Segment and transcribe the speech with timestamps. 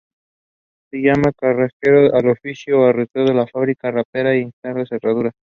[0.89, 5.33] Se llama cerrajero al oficio o artesano que fabrica, repara o instala cerraduras.